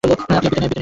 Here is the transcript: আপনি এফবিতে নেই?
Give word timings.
আপনি 0.03 0.13
এফবিতে 0.37 0.59
নেই? 0.61 0.69